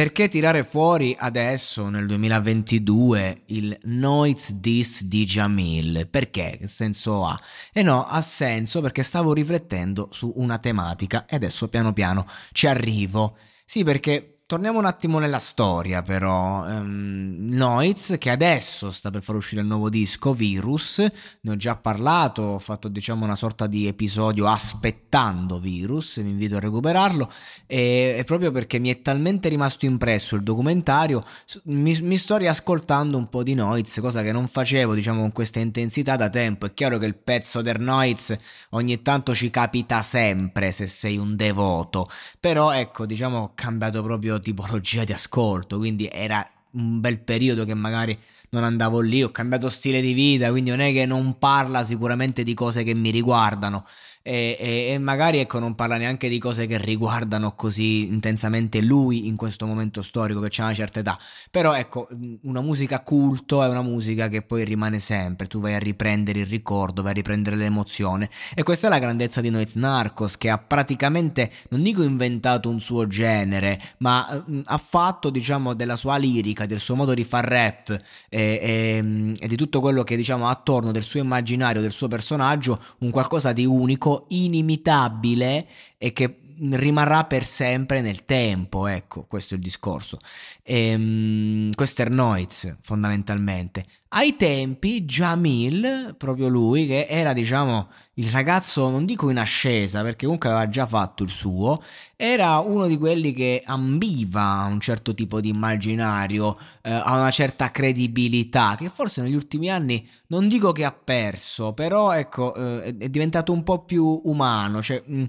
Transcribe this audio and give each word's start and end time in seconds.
Perché 0.00 0.28
tirare 0.28 0.64
fuori 0.64 1.14
adesso, 1.18 1.90
nel 1.90 2.06
2022, 2.06 3.42
il 3.48 3.76
Noiz 3.82 4.52
Dis 4.52 5.04
di 5.04 5.26
Jamil? 5.26 6.08
Perché? 6.08 6.56
Che 6.58 6.68
senso 6.68 7.26
ha? 7.26 7.38
E 7.70 7.82
no, 7.82 8.04
ha 8.04 8.22
senso 8.22 8.80
perché 8.80 9.02
stavo 9.02 9.34
riflettendo 9.34 10.08
su 10.10 10.32
una 10.36 10.56
tematica 10.56 11.26
e 11.26 11.36
adesso 11.36 11.68
piano 11.68 11.92
piano 11.92 12.26
ci 12.52 12.66
arrivo. 12.66 13.36
Sì, 13.66 13.84
perché 13.84 14.39
Torniamo 14.50 14.80
un 14.80 14.84
attimo 14.84 15.20
nella 15.20 15.38
storia 15.38 16.02
però, 16.02 16.64
um, 16.64 17.36
Noiz 17.50 18.16
che 18.18 18.30
adesso 18.30 18.90
sta 18.90 19.08
per 19.08 19.22
far 19.22 19.36
uscire 19.36 19.60
il 19.60 19.68
nuovo 19.68 19.88
disco 19.88 20.34
Virus, 20.34 20.98
ne 21.42 21.52
ho 21.52 21.54
già 21.54 21.76
parlato, 21.76 22.42
ho 22.42 22.58
fatto 22.58 22.88
diciamo 22.88 23.24
una 23.24 23.36
sorta 23.36 23.68
di 23.68 23.86
episodio 23.86 24.48
aspettando 24.48 25.60
Virus, 25.60 26.20
vi 26.20 26.30
invito 26.30 26.56
a 26.56 26.58
recuperarlo 26.58 27.30
e, 27.68 28.16
e 28.18 28.24
proprio 28.24 28.50
perché 28.50 28.80
mi 28.80 28.88
è 28.88 29.00
talmente 29.00 29.48
rimasto 29.48 29.86
impresso 29.86 30.34
il 30.34 30.42
documentario 30.42 31.24
mi, 31.66 31.96
mi, 32.00 32.16
sto 32.16 32.36
riascoltando 32.36 33.16
un 33.16 33.28
po' 33.28 33.44
di 33.44 33.54
Noiz, 33.54 34.00
cosa 34.00 34.20
che 34.24 34.32
non 34.32 34.48
facevo 34.48 34.94
diciamo 34.94 35.20
con 35.20 35.30
questa 35.30 35.60
intensità 35.60 36.16
da 36.16 36.28
tempo, 36.28 36.66
è 36.66 36.74
chiaro 36.74 36.98
che 36.98 37.06
il 37.06 37.14
pezzo 37.14 37.62
del 37.62 37.78
Noiz 37.78 38.36
ogni 38.70 39.00
tanto 39.00 39.32
ci 39.32 39.48
capita 39.48 40.02
sempre 40.02 40.72
se 40.72 40.88
sei 40.88 41.18
un 41.18 41.36
devoto, 41.36 42.10
però 42.40 42.72
ecco 42.72 43.06
diciamo 43.06 43.38
ho 43.38 43.52
cambiato 43.54 44.02
proprio 44.02 44.38
tipologia 44.40 45.04
di 45.04 45.12
ascolto, 45.12 45.78
quindi 45.78 46.08
era 46.10 46.44
un 46.72 47.00
bel 47.00 47.20
periodo 47.20 47.64
che 47.64 47.74
magari 47.74 48.16
non 48.50 48.64
andavo 48.64 49.00
lì, 49.00 49.22
ho 49.22 49.30
cambiato 49.30 49.68
stile 49.68 50.00
di 50.00 50.12
vita, 50.12 50.50
quindi 50.50 50.70
non 50.70 50.80
è 50.80 50.92
che 50.92 51.06
non 51.06 51.38
parla 51.38 51.84
sicuramente 51.84 52.42
di 52.42 52.54
cose 52.54 52.82
che 52.82 52.94
mi 52.94 53.10
riguardano, 53.10 53.86
e, 54.22 54.56
e, 54.60 54.92
e, 54.92 54.98
magari 54.98 55.38
ecco 55.38 55.58
non 55.58 55.74
parla 55.74 55.96
neanche 55.96 56.28
di 56.28 56.38
cose 56.38 56.66
che 56.66 56.76
riguardano 56.76 57.54
così 57.54 58.06
intensamente 58.06 58.82
lui 58.82 59.26
in 59.26 59.36
questo 59.36 59.66
momento 59.66 60.02
storico 60.02 60.40
che 60.40 60.60
ha 60.60 60.64
una 60.64 60.74
certa 60.74 61.00
età. 61.00 61.18
Però 61.50 61.74
ecco 61.74 62.08
una 62.42 62.60
musica 62.60 63.00
culto 63.00 63.62
è 63.62 63.68
una 63.68 63.82
musica 63.82 64.28
che 64.28 64.42
poi 64.42 64.64
rimane 64.64 64.98
sempre. 64.98 65.46
Tu 65.46 65.58
vai 65.60 65.74
a 65.74 65.78
riprendere 65.78 66.40
il 66.40 66.46
ricordo 66.46 67.02
vai 67.02 67.12
a 67.12 67.14
riprendere 67.14 67.56
l'emozione. 67.56 68.28
E 68.54 68.62
questa 68.62 68.88
è 68.88 68.90
la 68.90 68.98
grandezza 68.98 69.40
di 69.40 69.48
Noiz 69.48 69.76
Narcos 69.76 70.36
che 70.36 70.50
ha 70.50 70.58
praticamente 70.58 71.50
non 71.70 71.82
dico 71.82 72.02
inventato 72.02 72.68
un 72.68 72.80
suo 72.80 73.06
genere 73.06 73.80
ma 73.98 74.42
mh, 74.44 74.60
ha 74.64 74.78
fatto 74.78 75.30
diciamo 75.30 75.72
della 75.74 75.96
sua 75.96 76.16
lirica 76.16 76.66
del 76.66 76.80
suo 76.80 76.94
modo 76.94 77.14
di 77.14 77.24
far 77.24 77.44
rap 77.44 77.98
e, 78.28 79.02
e 79.38 79.46
di 79.46 79.56
tutto 79.56 79.80
quello 79.80 80.02
che 80.02 80.16
diciamo 80.16 80.48
attorno 80.48 80.92
del 80.92 81.02
suo 81.02 81.20
immaginario 81.20 81.80
del 81.80 81.92
suo 81.92 82.08
personaggio 82.08 82.78
un 82.98 83.10
qualcosa 83.10 83.52
di 83.52 83.64
unico 83.64 84.09
inimitabile 84.28 85.66
e 85.98 86.12
che 86.12 86.40
rimarrà 86.72 87.24
per 87.24 87.44
sempre 87.44 88.00
nel 88.00 88.24
tempo, 88.24 88.86
ecco, 88.86 89.24
questo 89.24 89.54
è 89.54 89.56
il 89.56 89.62
discorso. 89.62 90.18
Ehm, 90.62 91.72
questo 91.74 92.02
è 92.02 92.08
Noiz, 92.08 92.76
fondamentalmente. 92.82 93.84
Ai 94.08 94.36
tempi 94.36 95.04
Jamil, 95.04 96.14
proprio 96.18 96.48
lui, 96.48 96.86
che 96.86 97.06
era 97.08 97.32
diciamo 97.32 97.88
il 98.20 98.30
ragazzo, 98.30 98.90
non 98.90 99.06
dico 99.06 99.30
in 99.30 99.38
ascesa 99.38 100.02
perché 100.02 100.24
comunque 100.24 100.50
aveva 100.50 100.68
già 100.68 100.86
fatto 100.86 101.22
il 101.22 101.30
suo, 101.30 101.82
era 102.16 102.58
uno 102.58 102.86
di 102.86 102.98
quelli 102.98 103.32
che 103.32 103.62
ambiva 103.64 104.42
a 104.42 104.66
un 104.66 104.78
certo 104.78 105.14
tipo 105.14 105.40
di 105.40 105.48
immaginario, 105.48 106.58
eh, 106.82 106.90
a 106.90 107.16
una 107.16 107.30
certa 107.30 107.70
credibilità, 107.70 108.76
che 108.76 108.90
forse 108.92 109.22
negli 109.22 109.34
ultimi 109.34 109.70
anni 109.70 110.06
non 110.26 110.48
dico 110.48 110.70
che 110.72 110.84
ha 110.84 110.92
perso, 110.92 111.72
però 111.72 112.12
ecco 112.12 112.54
eh, 112.54 112.94
è 112.98 113.08
diventato 113.08 113.52
un 113.52 113.62
po' 113.62 113.84
più 113.84 114.20
umano, 114.24 114.82
cioè 114.82 115.02
mh, 115.04 115.18
mm, 115.18 115.24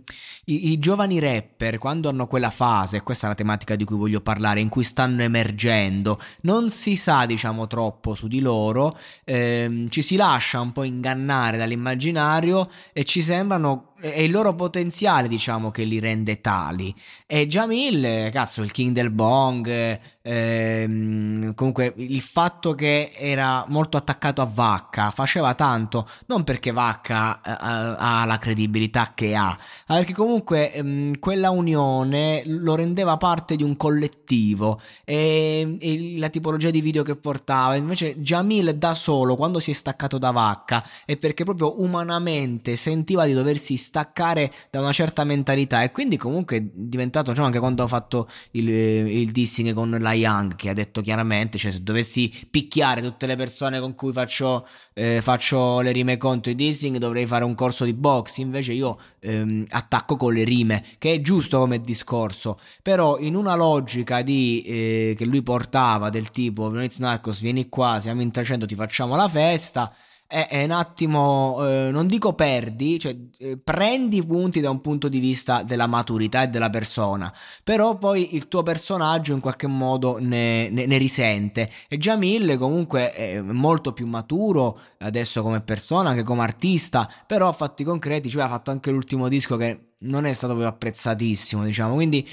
i, 0.45 0.71
i 0.71 0.79
giovani 0.79 1.19
rapper 1.19 1.77
quando 1.77 2.09
hanno 2.09 2.27
quella 2.27 2.49
fase, 2.49 3.03
questa 3.03 3.27
è 3.27 3.29
la 3.29 3.35
tematica 3.35 3.77
di 3.77 3.85
cui 3.85 3.95
voglio 3.95 4.19
parlare, 4.19 4.59
in 4.59 4.67
cui 4.67 4.83
stanno 4.83 5.21
emergendo, 5.21 6.19
non 6.41 6.69
si 6.69 6.97
sa 6.97 7.25
diciamo 7.25 7.67
troppo 7.67 8.15
su 8.15 8.27
di 8.27 8.41
loro, 8.41 8.97
ehm, 9.23 9.89
ci 9.89 10.01
si 10.01 10.17
lascia 10.17 10.59
un 10.59 10.73
po' 10.73 10.83
ingannare 10.83 11.55
dall'immaginario 11.55 12.67
e 12.93 13.03
ci 13.03 13.21
sembrano 13.21 13.90
è 14.01 14.19
il 14.19 14.31
loro 14.31 14.55
potenziale, 14.55 15.27
diciamo, 15.27 15.71
che 15.71 15.83
li 15.83 15.99
rende 15.99 16.41
tali. 16.41 16.93
E 17.27 17.47
Jamil, 17.47 18.29
cazzo, 18.31 18.63
il 18.63 18.71
king 18.71 18.93
del 18.93 19.11
bong, 19.11 19.99
ehm, 20.21 21.53
comunque 21.53 21.93
il 21.97 22.21
fatto 22.21 22.73
che 22.73 23.11
era 23.15 23.65
molto 23.67 23.97
attaccato 23.97 24.41
a 24.41 24.49
Vacca 24.51 25.11
faceva 25.11 25.53
tanto, 25.53 26.07
non 26.27 26.43
perché 26.43 26.71
Vacca 26.71 27.41
eh, 27.41 27.95
ha 27.97 28.25
la 28.25 28.37
credibilità 28.37 29.11
che 29.15 29.35
ha, 29.35 29.57
ma 29.87 29.95
perché 29.95 30.13
comunque 30.13 30.73
ehm, 30.73 31.19
quella 31.19 31.49
unione 31.49 32.43
lo 32.45 32.75
rendeva 32.75 33.17
parte 33.17 33.55
di 33.55 33.63
un 33.63 33.75
collettivo 33.77 34.79
e, 35.03 35.77
e, 35.79 36.17
la 36.17 36.29
tipologia 36.29 36.69
di 36.69 36.81
video 36.81 37.03
che 37.03 37.15
portava. 37.15 37.75
Invece 37.75 38.19
Jamil 38.19 38.75
da 38.77 38.93
solo, 38.93 39.35
quando 39.35 39.59
si 39.59 39.71
è 39.71 39.73
staccato 39.73 40.17
da 40.17 40.31
Vacca, 40.31 40.83
è 41.05 41.17
perché 41.17 41.43
proprio 41.43 41.81
umanamente 41.81 42.75
sentiva 42.75 43.25
di 43.25 43.33
doversi 43.33 43.77
staccare 43.91 44.49
da 44.69 44.79
una 44.79 44.93
certa 44.93 45.25
mentalità. 45.25 45.83
E 45.83 45.91
quindi 45.91 46.15
comunque 46.15 46.57
è 46.57 46.63
diventato 46.73 47.35
cioè, 47.35 47.43
anche 47.43 47.59
quando 47.59 47.83
ho 47.83 47.87
fatto 47.87 48.29
il, 48.51 48.69
il 48.69 49.31
dissing 49.31 49.73
con 49.73 49.95
la 49.99 50.13
Young 50.13 50.55
che 50.55 50.69
ha 50.69 50.73
detto 50.73 51.01
chiaramente 51.01 51.57
cioè 51.57 51.71
se 51.71 51.83
dovessi 51.83 52.31
picchiare 52.49 53.01
tutte 53.01 53.25
le 53.25 53.35
persone 53.35 53.81
con 53.81 53.93
cui 53.93 54.13
faccio, 54.13 54.65
eh, 54.93 55.19
faccio 55.21 55.81
le 55.81 55.91
rime 55.91 56.15
contro 56.15 56.51
i 56.51 56.55
dissing 56.55 56.97
dovrei 56.97 57.27
fare 57.27 57.43
un 57.43 57.53
corso 57.53 57.83
di 57.83 57.93
box. 57.93 58.37
Invece 58.37 58.71
io 58.71 58.97
ehm, 59.19 59.65
attacco 59.69 60.15
con 60.15 60.33
le 60.33 60.45
rime 60.45 60.81
che 60.97 61.13
è 61.13 61.21
giusto 61.21 61.59
come 61.59 61.81
discorso. 61.81 62.57
Però 62.81 63.17
in 63.19 63.35
una 63.35 63.55
logica 63.55 64.21
di, 64.21 64.63
eh, 64.65 65.15
che 65.17 65.25
lui 65.25 65.41
portava 65.41 66.09
del 66.09 66.29
tipo 66.29 66.69
Venez 66.69 66.97
Narcos 66.99 67.41
vieni 67.41 67.67
qua 67.67 67.99
siamo 67.99 68.21
in 68.21 68.31
300 68.31 68.65
ti 68.65 68.75
facciamo 68.75 69.15
la 69.17 69.27
festa 69.27 69.93
è, 70.31 70.47
è 70.47 70.63
un 70.63 70.71
attimo, 70.71 71.57
eh, 71.67 71.89
non 71.91 72.07
dico 72.07 72.31
perdi, 72.33 72.97
cioè 72.97 73.13
eh, 73.39 73.57
prendi 73.57 74.17
i 74.17 74.25
punti 74.25 74.61
da 74.61 74.69
un 74.69 74.79
punto 74.79 75.09
di 75.09 75.19
vista 75.19 75.61
della 75.63 75.87
maturità 75.87 76.43
e 76.43 76.47
della 76.47 76.69
persona, 76.69 77.31
però 77.65 77.97
poi 77.97 78.35
il 78.35 78.47
tuo 78.47 78.63
personaggio 78.63 79.33
in 79.33 79.41
qualche 79.41 79.67
modo 79.67 80.17
ne, 80.19 80.69
ne, 80.69 80.85
ne 80.85 80.97
risente. 80.97 81.69
E 81.89 81.97
Jamil 81.97 82.57
comunque 82.57 83.11
è 83.11 83.41
molto 83.41 83.91
più 83.91 84.07
maturo 84.07 84.79
adesso 84.99 85.43
come 85.43 85.59
persona 85.59 86.13
che 86.13 86.23
come 86.23 86.43
artista, 86.43 87.11
però 87.27 87.49
a 87.49 87.53
fatti 87.53 87.83
concreti, 87.83 88.29
cioè 88.29 88.43
ha 88.43 88.49
fatto 88.49 88.71
anche 88.71 88.89
l'ultimo 88.89 89.27
disco 89.27 89.57
che 89.57 89.95
non 90.03 90.25
è 90.25 90.31
stato 90.31 90.53
proprio 90.53 90.71
apprezzatissimo, 90.73 91.65
diciamo, 91.65 91.95
quindi 91.95 92.25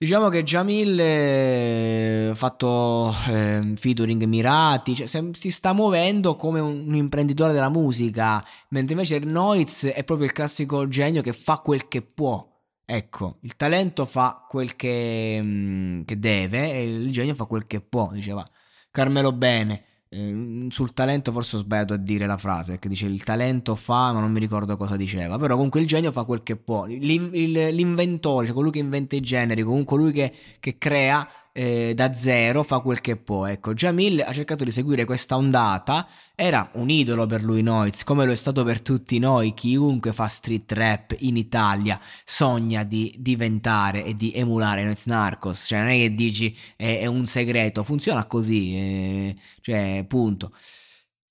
Diciamo 0.00 0.28
che 0.28 0.44
Jamil 0.44 2.30
ha 2.30 2.34
fatto 2.36 3.12
eh, 3.30 3.72
featuring 3.74 4.22
mirati, 4.26 4.94
cioè, 4.94 5.08
si 5.32 5.50
sta 5.50 5.72
muovendo 5.72 6.36
come 6.36 6.60
un, 6.60 6.84
un, 6.86 6.94
imprenditore 6.94 7.52
della 7.52 7.68
musica, 7.68 8.44
mentre 8.68 8.92
invece 8.92 9.18
Noiz 9.18 9.86
è 9.86 10.04
proprio 10.04 10.28
il 10.28 10.32
classico 10.32 10.86
genio 10.86 11.20
che 11.20 11.32
fa 11.32 11.58
quel 11.58 11.88
che 11.88 12.02
può. 12.02 12.46
Ecco, 12.84 13.38
il 13.42 13.56
talento 13.56 14.06
fa 14.06 14.46
quel 14.48 14.76
che, 14.76 15.40
mm, 15.42 16.02
che 16.04 16.16
deve 16.16 16.70
e 16.74 16.84
il 16.84 17.10
genio 17.10 17.34
fa 17.34 17.46
quel 17.46 17.66
che 17.66 17.80
può, 17.80 18.08
diceva 18.12 18.46
Carmelo 18.92 19.32
Bene. 19.32 19.84
Eh, 20.10 20.66
sul 20.70 20.94
talento 20.94 21.32
forse 21.32 21.56
ho 21.56 21.58
sbagliato 21.58 21.92
a 21.92 21.96
dire 21.98 22.26
la 22.26 22.38
frase, 22.38 22.72
perché 22.72 22.88
dice 22.88 23.06
il 23.06 23.22
talento 23.22 23.74
fa, 23.74 24.12
ma 24.12 24.20
non 24.20 24.32
mi 24.32 24.40
ricordo 24.40 24.76
cosa 24.76 24.96
diceva, 24.96 25.36
però 25.38 25.54
comunque 25.54 25.80
il 25.80 25.86
genio 25.86 26.12
fa 26.12 26.24
quel 26.24 26.42
che 26.42 26.56
può, 26.56 26.86
l'inventore, 26.86 28.46
cioè 28.46 28.54
colui 28.54 28.70
che 28.70 28.78
inventa 28.78 29.16
i 29.16 29.20
generi, 29.20 29.62
comunque 29.62 29.96
colui 29.96 30.12
che, 30.12 30.32
che 30.60 30.78
crea 30.78 31.28
eh, 31.58 31.92
da 31.92 32.12
zero 32.12 32.62
fa 32.62 32.78
quel 32.78 33.00
che 33.00 33.16
può. 33.16 33.46
Ecco, 33.46 33.74
Jamil 33.74 34.20
ha 34.20 34.32
cercato 34.32 34.62
di 34.62 34.70
seguire 34.70 35.04
questa 35.04 35.36
ondata, 35.36 36.06
era 36.36 36.70
un 36.74 36.88
idolo 36.88 37.26
per 37.26 37.42
lui 37.42 37.62
Noiz, 37.62 38.04
come 38.04 38.24
lo 38.24 38.30
è 38.30 38.36
stato 38.36 38.62
per 38.62 38.80
tutti 38.80 39.18
noi, 39.18 39.54
chiunque 39.54 40.12
fa 40.12 40.28
street 40.28 40.70
rap 40.70 41.16
in 41.18 41.36
Italia 41.36 42.00
sogna 42.22 42.84
di 42.84 43.12
diventare 43.18 44.04
e 44.04 44.14
di 44.14 44.30
emulare 44.32 44.84
Noiz 44.84 45.06
Narcos, 45.06 45.64
cioè 45.66 45.80
non 45.80 45.88
è 45.88 45.96
che 45.96 46.14
dici 46.14 46.56
è, 46.76 47.00
è 47.00 47.06
un 47.06 47.26
segreto, 47.26 47.82
funziona 47.82 48.24
così, 48.26 48.76
eh, 48.76 49.36
cioè 49.60 50.04
punto. 50.06 50.52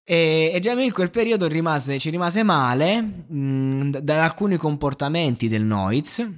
E, 0.03 0.51
e 0.53 0.59
Jamil 0.59 0.85
in 0.87 0.91
quel 0.91 1.09
periodo 1.09 1.47
rimase, 1.47 1.99
ci 1.99 2.09
rimase 2.09 2.43
male 2.43 3.01
mh, 3.01 3.37
mm, 3.37 3.91
da 4.01 4.25
alcuni 4.25 4.57
comportamenti 4.57 5.47
del 5.47 5.63
Noiz, 5.63 6.29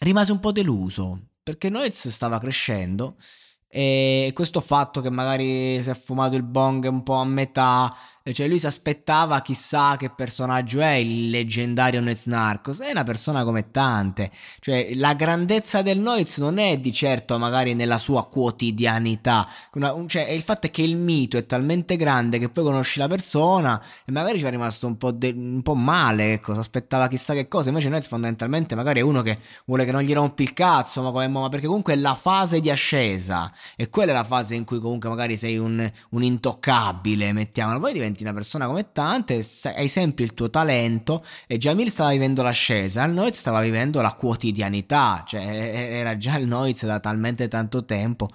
rimase 0.00 0.30
un 0.30 0.38
po' 0.38 0.52
deluso 0.52 1.27
perché 1.48 1.70
Noiz 1.70 2.08
stava 2.08 2.38
crescendo 2.38 3.16
e 3.70 4.32
questo 4.34 4.60
fatto 4.60 5.00
che 5.00 5.08
magari 5.08 5.80
si 5.80 5.88
è 5.88 5.94
fumato 5.94 6.36
il 6.36 6.42
bong 6.42 6.84
un 6.84 7.02
po' 7.02 7.14
a 7.14 7.24
metà 7.24 7.94
cioè 8.32 8.46
lui 8.46 8.58
si 8.58 8.66
aspettava 8.66 9.40
chissà 9.40 9.96
che 9.96 10.10
personaggio 10.10 10.80
è 10.80 10.94
il 10.94 11.30
leggendario 11.30 12.00
Noiz 12.00 12.26
Narcos, 12.26 12.80
è 12.80 12.90
una 12.90 13.04
persona 13.04 13.44
come 13.44 13.70
tante, 13.70 14.30
cioè 14.60 14.94
la 14.94 15.14
grandezza 15.14 15.82
del 15.82 15.98
Noiz 15.98 16.38
non 16.38 16.58
è 16.58 16.78
di 16.78 16.92
certo 16.92 17.38
magari 17.38 17.74
nella 17.74 17.98
sua 17.98 18.26
quotidianità, 18.26 19.48
cioè 20.06 20.28
il 20.30 20.42
fatto 20.42 20.66
è 20.66 20.70
che 20.70 20.82
il 20.82 20.96
mito 20.96 21.36
è 21.36 21.46
talmente 21.46 21.96
grande 21.96 22.38
che 22.38 22.48
poi 22.48 22.64
conosci 22.64 22.98
la 22.98 23.08
persona 23.08 23.82
e 24.04 24.12
magari 24.12 24.38
ci 24.38 24.44
è 24.44 24.50
rimasto 24.50 24.86
un 24.86 24.96
po', 24.96 25.12
de- 25.12 25.34
un 25.34 25.62
po 25.62 25.74
male, 25.74 26.34
ecco, 26.34 26.52
si 26.52 26.58
aspettava 26.58 27.08
chissà 27.08 27.34
che 27.34 27.48
cosa, 27.48 27.68
invece 27.68 27.88
Noiz 27.88 28.06
fondamentalmente 28.08 28.74
magari 28.74 29.00
è 29.00 29.02
uno 29.02 29.22
che 29.22 29.38
vuole 29.64 29.84
che 29.84 29.92
non 29.92 30.02
gli 30.02 30.12
rompi 30.12 30.42
il 30.42 30.52
cazzo, 30.52 31.02
ma 31.02 31.10
come 31.10 31.28
ma 31.28 31.48
perché 31.48 31.66
comunque 31.66 31.92
è 31.92 31.96
la 31.96 32.14
fase 32.14 32.60
di 32.60 32.70
ascesa. 32.70 33.52
E 33.76 33.88
quella 33.88 34.12
è 34.12 34.14
la 34.14 34.24
fase 34.24 34.54
in 34.54 34.64
cui 34.64 34.80
comunque 34.80 35.08
magari 35.08 35.36
sei 35.36 35.58
un, 35.58 35.90
un 36.10 36.22
intoccabile, 36.22 37.32
mettiamolo, 37.32 37.78
poi 37.78 37.92
diventi 37.92 38.17
diventi 38.18 38.22
una 38.24 38.32
persona 38.32 38.66
come 38.66 38.92
tante, 38.92 39.46
hai 39.74 39.88
sempre 39.88 40.24
il 40.24 40.34
tuo 40.34 40.50
talento 40.50 41.24
e 41.46 41.58
Jamil 41.58 41.90
stava 41.90 42.10
vivendo 42.10 42.42
l'ascesa, 42.42 43.04
il 43.04 43.12
Noiz 43.12 43.36
stava 43.36 43.60
vivendo 43.60 44.00
la 44.00 44.14
quotidianità, 44.14 45.24
cioè 45.26 45.42
era 45.42 46.16
già 46.16 46.36
il 46.36 46.46
Noiz 46.46 46.84
da 46.84 47.00
talmente 47.00 47.48
tanto 47.48 47.84
tempo. 47.84 48.28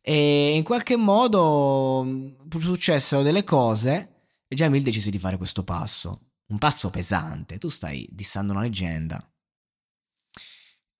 E 0.00 0.54
in 0.54 0.62
qualche 0.62 0.96
modo 0.96 2.36
successero 2.58 3.22
delle 3.22 3.44
cose 3.44 4.10
e 4.46 4.54
Jamil 4.54 4.82
decise 4.82 5.10
di 5.10 5.18
fare 5.18 5.36
questo 5.36 5.64
passo, 5.64 6.20
un 6.48 6.58
passo 6.58 6.90
pesante, 6.90 7.58
tu 7.58 7.68
stai 7.68 8.06
dissando 8.10 8.52
una 8.52 8.62
leggenda. 8.62 9.16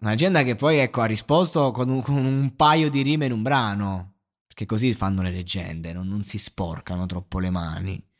Una 0.01 0.11
leggenda 0.11 0.43
che 0.43 0.55
poi 0.55 0.79
ecco, 0.79 1.01
ha 1.01 1.07
risposto 1.07 1.71
con 1.71 1.89
un, 1.89 2.03
con 2.03 2.17
un 2.17 2.55
paio 2.57 2.91
di 2.91 3.03
rime 3.03 3.27
in 3.27 3.33
un 3.33 3.43
brano 3.43 4.13
perché 4.47 4.67
così 4.67 4.93
fanno 4.93 5.23
le 5.23 5.33
leggende, 5.33 5.93
non, 5.93 6.07
non, 6.07 6.23
si 6.23 6.39
sporcano 6.39 7.07
troppo 7.07 7.41
le 7.41 7.51
mani 7.51 8.14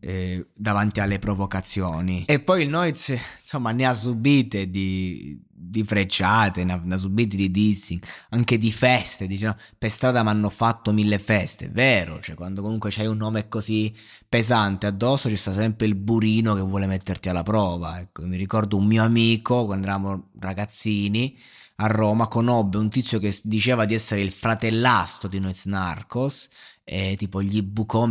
eh, 0.00 0.46
davanti 0.54 1.00
alle 1.00 1.18
provocazioni. 1.18 2.24
E 2.26 2.40
poi 2.40 2.62
il 2.62 2.68
Noiz, 2.68 3.14
insomma, 3.40 3.70
ne 3.72 3.86
ha 3.86 3.94
subite 3.94 4.70
di, 4.70 5.38
di 5.52 5.84
frecciate, 5.84 6.64
ne 6.64 6.72
ha, 6.72 6.80
ne 6.82 6.94
ha, 6.94 6.96
subite 6.96 7.36
di 7.36 7.50
dissing, 7.50 8.02
anche 8.30 8.56
di 8.56 8.72
feste. 8.72 9.26
Dice, 9.26 9.54
per 9.78 9.90
strada 9.90 10.22
mi 10.22 10.30
hanno 10.30 10.48
fatto 10.48 10.92
mille 10.92 11.18
feste, 11.18 11.66
è 11.66 11.70
vero, 11.70 12.18
cioè 12.20 12.34
quando 12.34 12.62
comunque 12.62 12.90
c'hai 12.90 13.06
un 13.06 13.18
nome 13.18 13.48
così 13.48 13.94
pesante 14.28 14.86
addosso 14.86 15.28
ci 15.28 15.36
sta 15.36 15.52
sempre 15.52 15.86
il 15.86 15.94
burino 15.94 16.54
che 16.54 16.62
vuole 16.62 16.86
metterti 16.86 17.28
alla 17.28 17.42
prova. 17.42 18.00
Ecco, 18.00 18.26
mi 18.26 18.36
ricordo 18.36 18.76
un 18.78 18.86
mio 18.86 19.04
amico, 19.04 19.66
quando 19.66 19.86
eravamo 19.86 20.30
ragazzini, 20.40 21.36
a 21.76 21.86
Roma 21.86 22.28
conobbe 22.28 22.76
un 22.76 22.90
tizio 22.90 23.18
che 23.18 23.34
diceva 23.42 23.84
di 23.86 23.94
essere 23.94 24.20
il 24.20 24.32
fratellastro 24.32 25.28
di 25.28 25.38
Noiz 25.38 25.64
Narcos 25.64 26.48
e 26.84 27.14
tipo 27.16 27.42
gli 27.42 27.62
bucò 27.62 28.06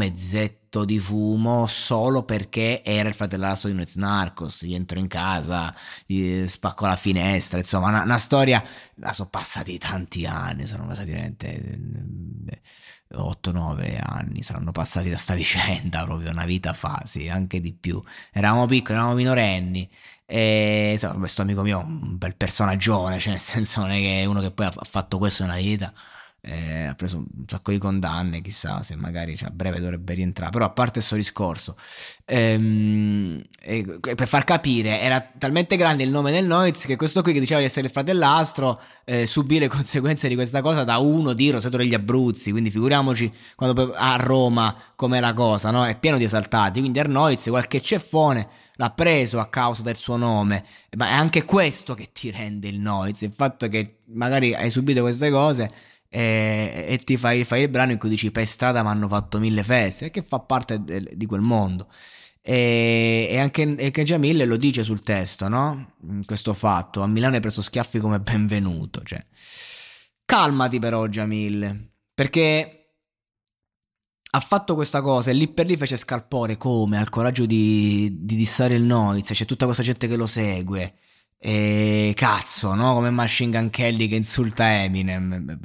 mezzetto 0.69 0.85
di 0.85 0.99
fumo 0.99 1.65
solo 1.65 2.23
perché 2.23 2.83
era 2.83 3.09
il 3.09 3.15
fratellastro 3.15 3.69
di 3.69 3.75
Noiz 3.75 3.95
Narcos 3.95 4.63
gli 4.63 4.75
entrò 4.75 4.99
in 4.99 5.07
casa 5.07 5.73
gli 6.05 6.45
spaccò 6.45 6.85
la 6.85 6.95
finestra 6.95 7.57
insomma 7.57 7.87
una, 7.89 8.03
una 8.03 8.17
storia 8.17 8.63
la 8.95 9.11
sono 9.11 9.29
passati 9.29 9.77
tanti 9.77 10.25
anni 10.25 10.67
sono 10.67 10.85
passati 10.85 11.09
veramente 11.09 12.61
8-9 13.11 13.83
eh, 13.83 13.99
anni 14.01 14.43
saranno 14.43 14.71
passati 14.71 15.09
da 15.09 15.17
sta 15.17 15.33
vicenda 15.35 16.03
proprio 16.03 16.29
una 16.29 16.45
vita 16.45 16.73
fa 16.73 17.01
sì 17.05 17.27
anche 17.27 17.59
di 17.59 17.73
più 17.73 18.01
eravamo 18.31 18.65
piccoli 18.65 18.97
eravamo 18.97 19.15
minorenni 19.15 19.89
e 20.31 20.91
insomma, 20.93 21.17
questo 21.17 21.41
amico 21.41 21.63
mio 21.63 21.81
è 21.81 21.83
un 21.83 22.15
bel 22.19 22.35
personaggione, 22.35 23.17
cioè 23.17 23.31
nel 23.31 23.41
senso 23.41 23.79
non 23.79 23.89
è 23.89 23.99
che 23.99 24.25
uno 24.27 24.41
che 24.41 24.51
poi 24.51 24.67
ha 24.67 24.71
fatto 24.71 25.17
questo 25.17 25.43
nella 25.43 25.57
vita. 25.57 25.91
Eh, 26.41 26.85
ha 26.85 26.95
preso 26.95 27.17
un 27.17 27.25
sacco 27.47 27.71
di 27.71 27.77
condanne, 27.77 28.39
chissà 28.39 28.81
se 28.81 28.95
magari 28.95 29.35
cioè, 29.35 29.49
a 29.49 29.51
breve 29.51 29.79
dovrebbe 29.79 30.13
rientrare. 30.13 30.51
Però 30.51 30.65
a 30.65 30.69
parte 30.69 30.93
questo 30.93 31.15
discorso, 31.15 31.75
ehm, 32.25 33.41
eh, 33.61 33.99
per 33.99 34.27
far 34.27 34.45
capire, 34.45 35.01
era 35.01 35.21
talmente 35.37 35.75
grande 35.75 36.03
il 36.03 36.09
nome 36.09 36.31
del 36.31 36.45
Noiz 36.45 36.85
che 36.85 36.95
questo 36.95 37.21
qui 37.21 37.33
che 37.33 37.39
diceva 37.39 37.59
di 37.59 37.65
essere 37.65 37.87
il 37.87 37.91
fratellastro 37.91 38.81
eh, 39.03 39.25
subì 39.25 39.59
le 39.59 39.67
conseguenze 39.69 40.27
di 40.29 40.35
questa 40.35 40.61
cosa 40.61 40.83
da 40.83 40.97
uno 40.97 41.33
di 41.33 41.49
Roseto 41.49 41.77
degli 41.77 41.93
Abruzzi. 41.93 42.51
Quindi 42.51 42.69
figuriamoci 42.71 43.31
quando 43.55 43.93
a 43.95 44.15
Roma 44.15 44.75
com'è 44.95 45.19
la 45.19 45.33
cosa, 45.33 45.71
no? 45.71 45.85
È 45.85 45.97
pieno 45.97 46.17
di 46.17 46.23
esaltati. 46.23 46.79
Quindi 46.79 46.99
Arnoiz, 46.99 47.47
qualche 47.49 47.81
ceffone 47.81 48.47
l'ha 48.79 48.91
preso 48.91 49.39
a 49.39 49.49
causa 49.49 49.83
del 49.83 49.97
suo 49.97 50.15
nome, 50.15 50.63
ma 50.95 51.09
è 51.09 51.13
anche 51.13 51.43
questo 51.43 51.93
che 51.95 52.11
ti 52.13 52.31
rende 52.31 52.69
il 52.69 52.79
noise, 52.79 53.25
il 53.25 53.33
fatto 53.33 53.67
che 53.67 53.99
magari 54.13 54.55
hai 54.55 54.69
subito 54.69 55.01
queste 55.01 55.29
cose 55.29 55.69
e, 56.09 56.85
e 56.87 56.97
ti 56.97 57.17
fai, 57.17 57.43
fai, 57.43 57.61
il 57.61 57.69
brano 57.69 57.91
in 57.91 57.99
cui 57.99 58.09
dici 58.09 58.31
per 58.31 58.45
strada 58.47 58.81
mi 58.81 58.89
hanno 58.89 59.07
fatto 59.07 59.39
mille 59.39 59.63
feste, 59.63 60.09
che 60.09 60.23
fa 60.23 60.39
parte 60.39 60.83
de, 60.83 61.11
di 61.13 61.25
quel 61.25 61.41
mondo. 61.41 61.87
E, 62.41 63.27
e 63.29 63.37
anche, 63.37 63.61
anche 63.63 64.03
Jamil 64.03 64.47
lo 64.47 64.57
dice 64.57 64.83
sul 64.83 65.01
testo, 65.01 65.47
no? 65.47 65.93
Questo 66.25 66.53
fatto, 66.53 67.01
a 67.01 67.07
Milano 67.07 67.35
hai 67.35 67.41
preso 67.41 67.61
schiaffi 67.61 67.99
come 67.99 68.19
benvenuto, 68.19 69.01
cioè. 69.03 69.23
Calmati 70.25 70.79
però 70.79 71.07
Jamil, 71.07 71.91
perché 72.13 72.73
ha 74.31 74.39
fatto 74.39 74.75
questa 74.75 75.01
cosa 75.01 75.31
e 75.31 75.33
lì 75.33 75.47
per 75.47 75.65
lì 75.65 75.75
fece 75.75 75.97
scalpore 75.97 76.55
come 76.57 76.97
ha 76.97 77.01
il 77.01 77.09
coraggio 77.09 77.45
di, 77.45 78.09
di 78.19 78.35
dissare 78.35 78.75
il 78.75 78.83
Noiz, 78.83 79.31
c'è 79.31 79.45
tutta 79.45 79.65
questa 79.65 79.83
gente 79.83 80.07
che 80.07 80.15
lo 80.15 80.27
segue. 80.27 80.95
E 81.41 82.11
cazzo, 82.17 82.75
no? 82.75 82.93
Come 82.95 83.11
Machine 83.11 83.57
Gun 83.57 83.69
Kelly 83.69 84.09
che 84.09 84.15
insulta 84.15 84.83
Eminem. 84.83 85.57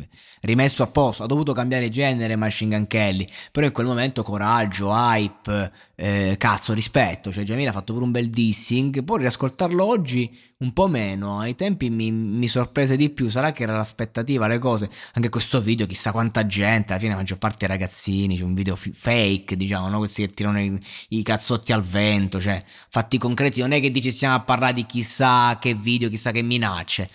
Rimesso 0.43 0.85
a 0.85 0.87
posto, 0.87 1.25
ha 1.25 1.26
dovuto 1.26 1.52
cambiare 1.52 1.88
genere 1.88 2.37
Machine 2.37 2.76
Gun 2.76 2.87
Kelly. 2.87 3.26
Però 3.50 3.66
in 3.66 3.73
quel 3.73 3.87
momento 3.87 4.23
coraggio, 4.23 4.93
hype, 4.93 5.73
eh, 5.97 6.37
cazzo, 6.38 6.75
rispetto. 6.75 7.33
Cioè, 7.33 7.43
Jamil 7.43 7.66
ha 7.66 7.73
fatto 7.73 7.93
pure 7.93 8.04
un 8.04 8.12
bel 8.12 8.31
dissing. 8.31 9.02
Poi 9.02 9.19
riascoltarlo 9.19 9.85
oggi 9.85 10.31
un 10.59 10.73
po' 10.73 10.87
meno. 10.87 11.40
Ai 11.40 11.57
tempi 11.57 11.90
mi, 11.90 12.12
mi, 12.12 12.47
sorprese 12.47 12.97
di 12.97 13.11
più. 13.11 13.28
Sarà 13.28 13.50
che 13.50 13.64
era 13.64 13.76
l'aspettativa, 13.76 14.47
le 14.47 14.59
cose. 14.59 14.88
Anche 15.14 15.28
questo 15.28 15.61
video, 15.61 15.87
chissà 15.87 16.12
quanta 16.12 16.47
gente. 16.47 16.93
Alla 16.93 17.00
fine, 17.00 17.12
la 17.12 17.19
maggior 17.19 17.38
parte 17.38 17.66
ragazzini. 17.66 18.37
C'è 18.37 18.45
un 18.45 18.54
video 18.54 18.76
f- 18.76 18.90
fake, 18.93 19.57
diciamo, 19.57 19.88
no? 19.88 19.99
Questi 19.99 20.26
che 20.26 20.35
tirano 20.35 20.61
i, 20.61 20.81
i, 21.09 21.23
cazzotti 21.23 21.73
al 21.73 21.83
vento. 21.83 22.40
Cioè, 22.40 22.62
fatti 22.88 23.19
concreti. 23.19 23.61
Non 23.61 23.73
è 23.73 23.81
che 23.81 23.90
dici 23.90 24.11
stiamo 24.11 24.37
a 24.37 24.40
parlare 24.40 24.75
di 24.75 24.87
chissà 24.87 25.59
che 25.64 25.75
video, 25.75 26.11
chissà 26.11 26.30
che 26.30 26.42
minacce. 26.42 27.09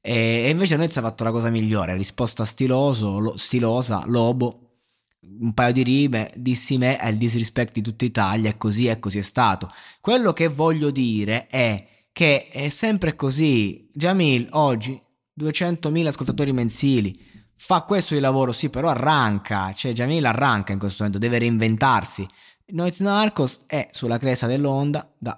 E, 0.00 0.48
invece 0.48 0.76
noi 0.76 0.88
ci 0.88 0.98
ha 0.98 1.02
fatto 1.02 1.24
la 1.24 1.32
cosa 1.32 1.50
migliore. 1.50 1.96
Risposta 1.96 2.44
stiloso, 2.44 3.18
lo, 3.18 3.36
stilosa, 3.36 4.02
lobo 4.06 4.60
un 5.38 5.52
paio 5.52 5.72
di 5.72 5.82
rime, 5.82 6.30
dissi 6.36 6.78
me 6.78 6.96
è 6.98 7.08
il 7.08 7.16
disrespect 7.16 7.72
di 7.72 7.82
tutta 7.82 8.04
Italia 8.04 8.48
e 8.48 8.56
così 8.56 8.86
è 8.86 9.00
così 9.00 9.18
è 9.18 9.22
stato. 9.22 9.70
Quello 10.00 10.32
che 10.32 10.46
voglio 10.46 10.90
dire 10.90 11.48
è 11.48 11.84
che 12.12 12.44
è 12.44 12.68
sempre 12.68 13.16
così. 13.16 13.88
Jamil 13.92 14.46
oggi 14.52 14.98
200.000 15.38 16.06
ascoltatori 16.06 16.52
mensili. 16.52 17.18
Fa 17.56 17.82
questo 17.82 18.14
di 18.14 18.20
lavoro, 18.20 18.52
sì, 18.52 18.70
però 18.70 18.88
arranca. 18.88 19.72
Cioè, 19.74 19.92
Jamil 19.92 20.24
arranca 20.24 20.72
in 20.72 20.78
questo 20.78 21.02
momento, 21.02 21.26
deve 21.26 21.38
reinventarsi. 21.38 22.26
Noiz 22.68 23.00
Narcos 23.00 23.62
è 23.66 23.88
sulla 23.90 24.18
cresta 24.18 24.46
dell'onda 24.46 25.12
da, 25.18 25.36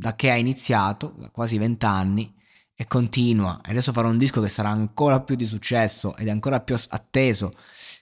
da 0.00 0.16
che 0.16 0.30
ha 0.30 0.36
iniziato, 0.36 1.14
da 1.18 1.28
quasi 1.28 1.58
vent'anni, 1.58 2.34
e 2.74 2.86
continua. 2.86 3.60
E 3.62 3.72
adesso 3.72 3.92
farà 3.92 4.08
un 4.08 4.16
disco 4.16 4.40
che 4.40 4.48
sarà 4.48 4.70
ancora 4.70 5.20
più 5.20 5.34
di 5.34 5.44
successo 5.44 6.16
ed 6.16 6.28
è 6.28 6.30
ancora 6.30 6.60
più 6.60 6.74
atteso. 6.88 7.52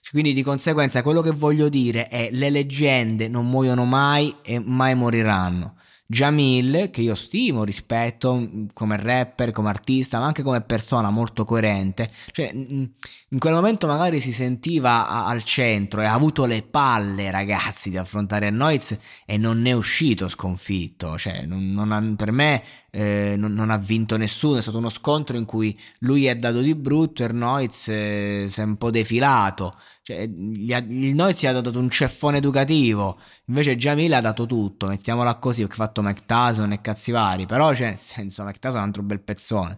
Quindi 0.09 0.31
di 0.31 0.41
conseguenza 0.41 1.03
quello 1.03 1.21
che 1.21 1.31
voglio 1.31 1.67
dire 1.67 2.07
è 2.07 2.29
le 2.31 2.49
leggende 2.49 3.27
non 3.27 3.49
muoiono 3.49 3.83
mai 3.83 4.33
e 4.41 4.59
mai 4.59 4.95
moriranno. 4.95 5.75
Jamil, 6.11 6.89
che 6.91 7.01
io 7.01 7.13
stimo, 7.13 7.63
rispetto 7.63 8.35
mm, 8.35 8.65
come 8.73 8.97
rapper, 8.97 9.51
come 9.51 9.69
artista, 9.69 10.17
ma 10.17 10.25
anche 10.25 10.41
come 10.41 10.61
persona 10.61 11.11
molto 11.11 11.45
coerente, 11.45 12.09
cioè 12.31 12.51
mm, 12.51 12.83
in 13.29 13.37
quel 13.37 13.53
momento 13.53 13.85
magari 13.85 14.19
si 14.19 14.31
sentiva 14.31 15.07
al 15.27 15.43
centro 15.43 16.01
e 16.01 16.05
ha 16.05 16.13
avuto 16.13 16.45
le 16.45 16.63
palle, 16.63 17.29
ragazzi, 17.29 17.91
di 17.91 17.97
affrontare 17.97 18.49
Noiz 18.49 18.97
e 19.23 19.37
non 19.37 19.61
ne 19.61 19.69
è 19.69 19.73
uscito 19.73 20.27
sconfitto, 20.27 21.15
cioè 21.15 21.45
non, 21.45 21.73
non 21.73 22.15
per 22.15 22.31
me 22.31 22.63
eh, 22.91 23.35
non, 23.37 23.53
non, 23.53 23.69
ha 23.69 23.77
vinto 23.77 24.17
nessuno, 24.17 24.57
è 24.57 24.61
stato 24.61 24.77
uno 24.77 24.89
scontro 24.89 25.37
in 25.37 25.45
cui 25.45 25.77
lui 25.99 26.25
è 26.25 26.35
dato 26.35 26.61
di 26.61 26.75
brutto 26.75 27.23
e 27.23 27.27
Noiz 27.29 27.87
eh, 27.89 28.45
si 28.47 28.61
è 28.61 28.63
un 28.63 28.77
po' 28.77 28.89
defilato, 28.91 29.75
cioè, 30.01 30.27
gli 30.27 30.73
ha, 30.73 30.77
il 30.77 31.15
Noiz 31.15 31.41
gli 31.41 31.45
ha 31.45 31.53
dato 31.53 31.77
un 31.79 31.89
ceffone 31.89 32.37
educativo, 32.37 33.19
invece 33.45 33.75
Jamil 33.75 34.13
ha 34.13 34.21
dato 34.21 34.45
tutto, 34.45 34.87
mettiamola 34.87 35.35
così, 35.35 35.61
perché 35.61 35.81
ha 35.81 35.85
fatto 35.85 36.01
Mike 36.01 36.23
Tyson 36.25 36.71
e 36.71 36.81
cazzi 36.81 37.11
vari, 37.11 37.45
però 37.45 37.73
cioè, 37.73 37.87
nel 37.87 37.97
senso 37.97 38.43
Mike 38.43 38.59
Tyson 38.59 38.77
è 38.77 38.81
un 38.81 38.87
altro 38.87 39.03
bel 39.03 39.21
pezzone. 39.21 39.77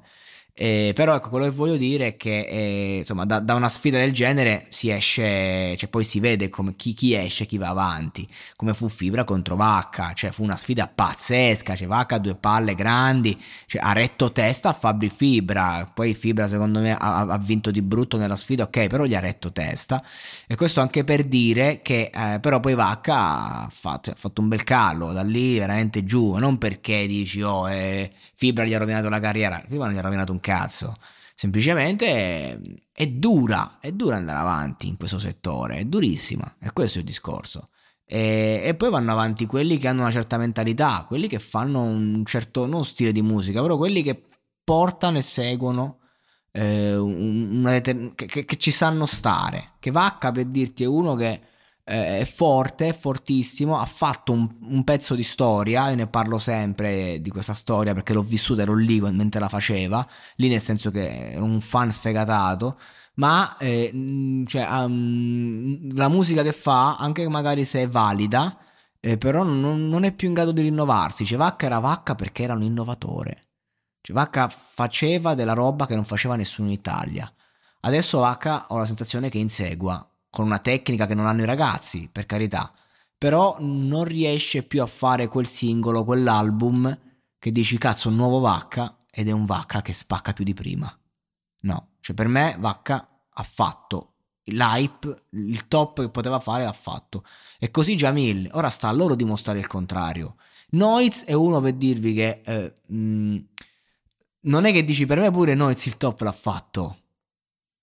Eh, 0.64 0.92
però 0.94 1.16
ecco, 1.16 1.30
quello 1.30 1.46
che 1.46 1.52
voglio 1.52 1.76
dire 1.76 2.06
è 2.06 2.18
che 2.18 2.42
eh, 2.42 2.98
insomma, 2.98 3.26
da, 3.26 3.40
da, 3.40 3.56
una 3.56 3.68
sfida 3.68 3.98
del 3.98 4.14
genere 4.14 4.68
si 4.70 4.92
esce, 4.92 5.76
cioè 5.76 5.90
poi 5.90 6.04
si 6.04 6.20
vede 6.20 6.50
come 6.50 6.76
chi, 6.76 6.94
chi, 6.94 7.16
esce, 7.16 7.48
chi 7.48 7.58
va 7.58 7.70
avanti, 7.70 8.28
come 8.56 8.76
fu 8.76 8.88
Fibra 8.88 9.24
contro 9.24 9.56
Vacca, 9.56 10.14
cioè 10.14 10.30
fu 10.30 10.44
una 10.44 10.58
sfida 10.58 10.88
pazzesca, 10.88 11.76
cioè 11.76 11.88
Vacca 11.88 12.18
ha 12.18 12.20
due 12.20 12.36
palle 12.36 12.76
grandi, 12.76 13.36
cioè, 13.66 13.82
ha 13.84 13.92
retto 13.94 14.32
testa 14.32 14.70
a 14.70 14.74
Fabri 14.74 15.10
Fibra, 15.10 15.90
poi 15.92 16.14
Fibra 16.14 16.48
secondo 16.48 16.80
me 16.80 16.92
ha, 16.92 17.22
ha, 17.22 17.38
vinto 17.40 17.72
di 17.72 17.82
brutto 17.82 18.18
nella 18.18 18.36
sfida, 18.36 18.66
ok, 18.66 18.86
però 18.86 19.06
gli 19.06 19.16
ha 19.16 19.20
retto 19.20 19.52
testa. 19.52 20.04
E 20.46 20.56
questo 20.56 20.80
anche 20.80 21.04
per 21.04 21.24
dire 21.24 21.82
che 21.82 22.12
eh, 22.14 22.40
però 22.40 22.60
poi 22.60 22.76
Vacca 22.76 23.64
ha 23.64 23.70
fatto, 23.72 24.12
ha 24.12 24.16
fatto, 24.16 24.42
un 24.42 24.48
bel 24.48 24.64
callo, 24.64 25.12
da 25.12 25.24
lì 25.24 25.58
veramente 25.58 26.04
giù, 26.04 26.36
non 26.36 26.60
perché 26.60 27.08
dici 27.08 27.42
oh 27.42 27.68
eh, 27.68 28.12
Fibra 28.36 28.64
gli 28.64 28.76
ha 28.76 28.78
rovinato 28.78 29.10
la 29.10 29.20
carriera, 29.20 29.60
Fibra 29.68 29.86
non 29.86 29.96
gli 29.96 29.98
ha 29.98 30.02
rovinato 30.02 30.32
un 30.32 30.40
cazzo. 30.52 30.96
Semplicemente 31.34 32.06
è, 32.08 32.60
è, 32.92 33.08
dura, 33.08 33.80
è 33.80 33.92
dura 33.92 34.18
andare 34.18 34.40
avanti 34.40 34.88
in 34.88 34.98
questo 34.98 35.18
settore, 35.18 35.78
è 35.78 35.86
durissima, 35.86 36.56
e 36.60 36.72
questo 36.74 36.98
è 36.98 37.02
il 37.02 37.08
discorso. 37.08 37.70
E, 38.06 38.62
e, 38.64 38.76
poi 38.76 38.90
vanno 38.90 39.12
avanti 39.12 39.46
quelli 39.46 39.78
che 39.78 39.88
hanno 39.88 40.02
una 40.02 40.12
certa 40.12 40.38
mentalità, 40.38 41.06
quelli 41.08 41.28
che 41.28 41.40
fanno 41.40 41.82
un 41.82 42.24
certo, 42.26 42.66
non 42.68 42.84
stile 42.84 43.12
di 43.12 43.22
musica, 43.22 43.62
però 43.62 43.78
quelli 43.78 44.04
che 44.04 44.22
portano 44.64 45.18
e 45.18 45.22
seguono 45.22 46.00
eh, 46.52 46.96
una, 46.96 47.80
che, 47.80 48.12
che, 48.14 48.46
che, 48.46 48.58
ci 48.58 48.72
sanno 48.72 49.06
stare. 49.06 49.72
Che 49.80 49.90
Vacca 49.90 50.32
per 50.32 50.46
dirti 50.46 50.84
è 50.84 50.88
uno 50.88 51.16
che 51.16 51.42
è 51.84 52.26
forte, 52.26 52.90
è 52.90 52.94
fortissimo, 52.94 53.80
ha 53.80 53.86
fatto 53.86 54.32
un, 54.32 54.48
un, 54.62 54.84
pezzo 54.84 55.16
di 55.16 55.24
storia, 55.24 55.90
io 55.90 55.96
ne 55.96 56.08
parlo 56.08 56.38
sempre 56.38 57.20
di 57.22 57.30
questa 57.30 57.54
storia 57.54 57.94
perché 57.94 58.14
l'ho 58.14 58.22
vissuta, 58.22 58.62
ero 58.62 58.76
lì 58.76 59.02
mentre 59.02 59.40
la 59.40 59.50
faceva, 59.50 60.06
lì 60.36 60.48
nel 60.48 60.62
senso 60.62 60.92
che 60.92 61.32
ero 61.34 61.44
un 61.44 61.60
fan 61.60 61.92
sfegatato, 61.92 62.78
ma 63.16 63.58
eh, 63.58 64.44
cioè, 64.46 64.68
um, 64.84 65.94
la 65.96 66.08
musica 66.08 66.44
che 66.44 66.54
fa, 66.54 66.98
anche 66.98 67.28
magari 67.30 67.66
se 67.66 67.82
è 67.84 67.88
valida, 67.90 68.58
eh, 69.00 69.18
però 69.18 69.44
non, 69.44 69.88
non, 69.90 70.04
è 70.04 70.14
più 70.14 70.28
in 70.28 70.34
grado 70.34 70.52
di 70.52 70.62
rinnovarsi, 70.62 71.26
cioè 71.26 71.38
Vacca 71.38 71.66
era 71.66 71.80
Vacca 71.80 72.16
perché 72.16 72.44
era 72.44 72.54
un 72.54 72.64
innovatore, 72.64 73.42
cioè 74.02 74.16
Vacca 74.16 74.48
faceva 74.50 75.34
della 75.34 75.54
roba 75.54 75.86
che 75.88 75.96
non 75.96 76.06
faceva 76.06 76.36
nessuno 76.36 76.68
in 76.68 76.74
Italia. 76.74 77.32
Adesso 77.84 78.20
Vacca 78.20 78.68
ho 78.70 78.78
la 78.78 78.86
sensazione 78.86 79.30
che 79.30 79.40
insegua 79.40 80.06
con 80.32 80.46
una 80.46 80.58
tecnica 80.58 81.06
che 81.06 81.14
non 81.14 81.28
hanno 81.28 81.42
i 81.42 81.46
ragazzi, 81.46 82.10
per 82.12 82.26
carità, 82.26 82.74
però 83.16 83.58
non 83.60 84.06
riesce 84.06 84.64
più 84.64 84.82
a 84.82 84.88
fare 84.88 85.28
quel 85.28 85.46
singolo, 85.46 86.04
quell'album 86.04 87.00
che 87.38 87.52
dici 87.52 87.78
cazzo 87.78 88.10
un 88.10 88.16
nuovo 88.16 88.40
Vacca 88.40 89.04
ed 89.12 89.28
è 89.28 89.32
un 89.32 89.46
Vacca 89.46 89.84
che 89.84 89.94
spacca 89.94 90.34
più 90.34 90.44
di 90.44 90.56
prima. 90.56 90.92
No, 91.64 91.90
cioè 92.00 92.16
per 92.16 92.28
me 92.28 92.56
Vacca 92.58 93.08
ha 93.30 93.44
fatto 93.44 94.14
l'hype, 94.46 95.26
il 95.32 95.68
top 95.68 96.02
che 96.02 96.10
poteva 96.10 96.40
fare 96.40 96.64
l'ha 96.64 96.72
fatto. 96.72 97.24
E 97.60 97.70
così 97.70 97.96
Jamil, 97.96 98.50
ora 98.54 98.70
sta 98.70 98.88
a 98.88 98.94
loro 98.94 99.16
dimostrare 99.16 99.60
il 99.60 99.68
contrario. 99.68 100.38
Noiz 100.72 101.26
è 101.26 101.34
uno 101.34 101.60
per 101.60 101.74
dirvi 101.74 102.14
che 102.14 102.42
eh, 102.44 102.76
mh, 102.88 103.38
non 104.42 104.66
è 104.66 104.72
che 104.72 104.84
dici 104.84 105.06
per 105.06 105.20
me 105.20 105.30
pure 105.30 105.54
Noiz 105.54 105.86
il 105.86 105.98
top 105.98 106.22
l'ha 106.22 106.32
fatto. 106.32 107.01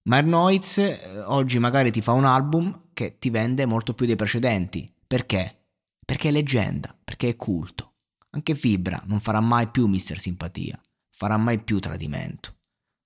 Ma 0.03 0.21
Noiz 0.21 0.79
eh, 0.79 1.21
oggi 1.27 1.59
magari 1.59 1.91
ti 1.91 2.01
fa 2.01 2.13
un 2.13 2.25
album 2.25 2.91
che 2.93 3.19
ti 3.19 3.31
vende 3.31 3.67
molto 3.67 3.95
più 3.95 4.07
dei 4.07 4.17
precedenti. 4.17 4.93
Perché? 5.07 5.67
Perché 6.05 6.29
è 6.29 6.33
leggenda, 6.33 6.97
perché 7.03 7.29
è 7.29 7.37
culto. 7.37 7.95
Anche 8.31 8.55
Fibra 8.55 9.03
non 9.07 9.21
farà 9.21 9.41
mai 9.41 9.69
più 9.69 9.87
Mister 9.87 10.19
Simpatia, 10.19 10.81
farà 11.11 11.37
mai 11.37 11.63
più 11.63 11.79
tradimento, 11.79 12.57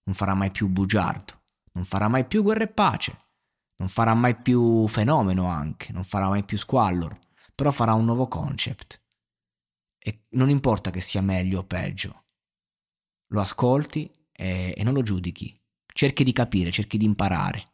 non 0.04 0.14
farà 0.14 0.34
mai 0.34 0.50
più 0.50 0.68
bugiardo, 0.68 1.42
non 1.72 1.84
farà 1.84 2.08
mai 2.08 2.26
più 2.26 2.42
guerra 2.42 2.64
e 2.64 2.68
pace, 2.68 3.18
non 3.76 3.88
farà 3.88 4.14
mai 4.14 4.36
più 4.36 4.86
fenomeno 4.88 5.46
anche, 5.46 5.92
non 5.92 6.04
farà 6.04 6.28
mai 6.28 6.44
più 6.44 6.58
squallor, 6.58 7.16
però 7.54 7.70
farà 7.70 7.94
un 7.94 8.04
nuovo 8.04 8.26
concept. 8.26 9.00
E 9.98 10.26
non 10.30 10.50
importa 10.50 10.90
che 10.90 11.00
sia 11.00 11.22
meglio 11.22 11.60
o 11.60 11.64
peggio, 11.64 12.24
lo 13.28 13.40
ascolti 13.40 14.12
e, 14.32 14.74
e 14.76 14.82
non 14.82 14.94
lo 14.94 15.02
giudichi, 15.02 15.56
cerchi 15.92 16.24
di 16.24 16.32
capire, 16.32 16.70
cerchi 16.70 16.96
di 16.96 17.04
imparare. 17.04 17.70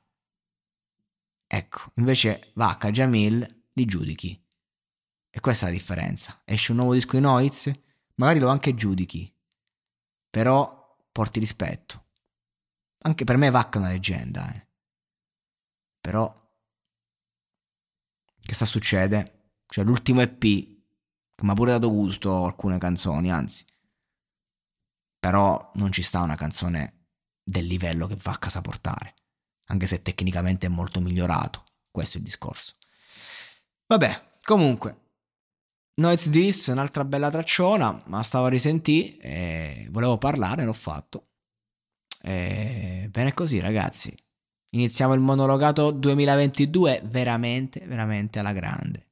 Ecco, 1.47 1.93
invece 1.95 2.53
Vacca, 2.55 2.91
Jamil 2.91 3.65
li 3.73 3.85
giudichi. 3.85 4.45
E 5.31 5.41
questa 5.41 5.67
è 5.67 5.71
la 5.71 5.77
differenza. 5.77 6.43
Esce 6.45 6.73
un 6.73 6.79
nuovo 6.79 6.95
disco 6.95 7.17
di 7.17 7.23
Noiz, 7.23 7.71
magari 8.17 8.39
lo 8.39 8.49
anche 8.49 8.75
giudichi, 8.75 9.33
però 10.29 10.97
porti 11.11 11.39
rispetto. 11.39 12.07
Anche 13.01 13.25
per 13.25 13.37
me 13.37 13.51
Vacca 13.51 13.79
è 13.79 13.81
una 13.81 13.91
leggenda, 13.91 14.53
eh. 14.55 14.67
Però, 16.01 16.33
che 18.41 18.55
sta 18.55 18.65
succede? 18.65 19.53
Cioè 19.67 19.85
l'ultimo 19.85 20.21
EP, 20.21 20.41
che 20.41 21.45
mi 21.45 21.51
ha 21.51 21.55
pure 21.55 21.73
dato 21.73 21.91
gusto 21.91 22.45
alcune 22.45 22.79
canzoni, 22.79 23.31
anzi. 23.31 23.65
Però 25.19 25.71
non 25.75 25.93
ci 25.93 26.03
sta 26.03 26.23
una 26.23 26.37
canzone 26.37 26.98
del 27.49 27.67
livello 27.67 28.07
che 28.07 28.17
va 28.23 28.33
a 28.33 28.39
casa 28.39 28.61
portare, 28.61 29.15
anche 29.69 29.87
se 29.87 30.03
tecnicamente 30.03 30.67
è 30.67 30.69
molto 30.69 31.01
migliorato, 31.01 31.65
questo 31.91 32.17
è 32.17 32.21
il 32.21 32.27
discorso. 32.27 32.75
Vabbè, 33.87 34.41
comunque, 34.43 35.07
Noise 35.95 36.31
This, 36.31 36.67
un'altra 36.67 37.07
bella 37.07 37.31
tracciona, 37.31 38.03
ma 38.07 38.23
stavo 38.23 38.47
a 38.47 38.51
risentire 38.51 39.19
e 39.21 39.89
volevo 39.91 40.19
parlare, 40.19 40.65
l'ho 40.65 40.75
fatto. 40.75 41.25
E 42.23 43.09
bene 43.11 43.33
così, 43.33 43.61
ragazzi. 43.61 44.15
Iniziamo 44.73 45.15
il 45.15 45.21
monologato 45.21 45.91
2022 45.91 47.01
veramente, 47.05 47.81
veramente 47.87 48.39
alla 48.39 48.53
grande. 48.53 49.08